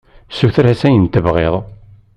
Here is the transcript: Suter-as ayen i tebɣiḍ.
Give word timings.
Suter-as 0.37 0.81
ayen 0.87 1.07
i 1.07 1.09
tebɣiḍ. 1.09 1.55